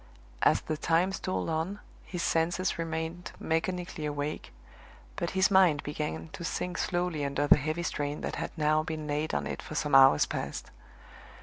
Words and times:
As 0.41 0.61
the 0.61 0.77
time 0.77 1.11
stole 1.11 1.47
on, 1.51 1.79
his 2.03 2.23
senses 2.23 2.79
remained 2.79 3.33
mechanically 3.39 4.07
awake, 4.07 4.51
but 5.15 5.29
his 5.37 5.51
mind 5.51 5.83
began 5.83 6.29
to 6.33 6.43
sink 6.43 6.79
slowly 6.79 7.23
under 7.23 7.45
the 7.45 7.57
heavy 7.57 7.83
strain 7.83 8.21
that 8.21 8.37
had 8.37 8.49
now 8.57 8.81
been 8.81 9.05
laid 9.05 9.35
on 9.35 9.45
it 9.45 9.61
for 9.61 9.75
some 9.75 9.93
hours 9.93 10.25
past. 10.25 10.71